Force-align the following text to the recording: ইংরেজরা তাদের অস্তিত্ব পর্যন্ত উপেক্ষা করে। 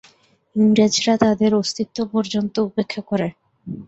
ইংরেজরা 0.55 1.13
তাদের 1.23 1.51
অস্তিত্ব 1.61 1.97
পর্যন্ত 2.13 2.55
উপেক্ষা 2.69 3.01
করে। 3.09 3.27